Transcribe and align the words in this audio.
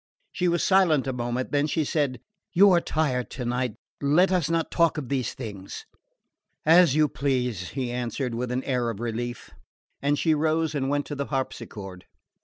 She 0.31 0.47
was 0.47 0.63
silent 0.63 1.05
a 1.05 1.13
moment; 1.13 1.51
then 1.51 1.67
she 1.67 1.83
said: 1.85 2.19
"You 2.53 2.71
are 2.71 2.81
tired 2.81 3.29
tonight. 3.29 3.75
Let 4.01 4.31
us 4.31 4.49
not 4.49 4.71
talk 4.71 4.97
of 4.97 5.09
these 5.09 5.35
things." 5.35 5.85
"As 6.65 6.95
you 6.95 7.07
please," 7.07 7.69
he 7.77 7.91
answered, 7.91 8.33
with 8.33 8.51
an 8.51 8.63
air 8.63 8.89
of 8.89 8.99
relief; 8.99 9.51
and 10.01 10.17
she 10.17 10.33
rose 10.33 10.73
and 10.73 10.89
went 10.89 11.05
to 11.05 11.13
the 11.15 11.25
harpsichord. 11.27 12.05